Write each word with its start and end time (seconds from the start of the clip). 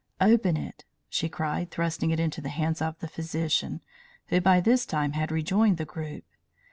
"Open 0.19 0.57
it!" 0.57 0.83
she 1.09 1.29
cried, 1.29 1.69
thrusting 1.69 2.09
it 2.09 2.19
into 2.19 2.41
the 2.41 2.49
hands 2.49 2.81
of 2.81 2.97
the 2.97 3.07
physician, 3.07 3.81
who 4.29 4.41
by 4.41 4.59
this 4.59 4.83
time 4.83 5.11
had 5.11 5.31
rejoined 5.31 5.77
the 5.77 5.85
group. 5.85 6.23